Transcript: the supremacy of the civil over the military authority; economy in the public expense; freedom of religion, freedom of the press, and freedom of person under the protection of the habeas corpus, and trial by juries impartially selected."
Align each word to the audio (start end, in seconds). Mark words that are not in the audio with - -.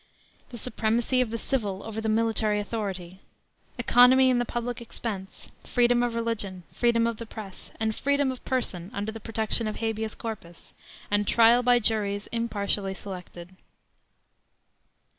the 0.49 0.57
supremacy 0.57 1.21
of 1.21 1.29
the 1.29 1.37
civil 1.37 1.83
over 1.83 2.01
the 2.01 2.09
military 2.09 2.59
authority; 2.59 3.19
economy 3.77 4.31
in 4.31 4.39
the 4.39 4.45
public 4.45 4.81
expense; 4.81 5.51
freedom 5.63 6.01
of 6.01 6.15
religion, 6.15 6.63
freedom 6.73 7.05
of 7.05 7.17
the 7.17 7.25
press, 7.27 7.71
and 7.79 7.93
freedom 7.93 8.31
of 8.31 8.43
person 8.43 8.89
under 8.95 9.11
the 9.11 9.19
protection 9.19 9.67
of 9.67 9.75
the 9.75 9.81
habeas 9.85 10.15
corpus, 10.15 10.73
and 11.11 11.27
trial 11.27 11.61
by 11.61 11.77
juries 11.77 12.25
impartially 12.31 12.95
selected." 12.95 13.55